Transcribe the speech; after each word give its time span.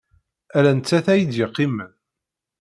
Ala 0.57 0.71
nettat 0.77 1.07
ay 1.13 1.21
d-yeqqimen. 1.31 1.91